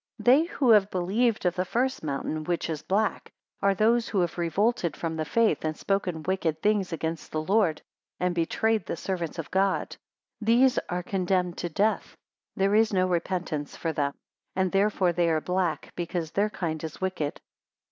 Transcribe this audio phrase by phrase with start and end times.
[0.17, 4.21] 179 They who have believed of the first mountain, which is black, are those who
[4.21, 7.83] have revolted from the faith, and spoken wicked things against the Lord;
[8.19, 9.95] and betrayed the servants of God.
[10.39, 12.17] 180 These are condemned to death;
[12.55, 14.15] there is no repentance for them:
[14.55, 17.39] and therefore they are black, because their kind is wicked.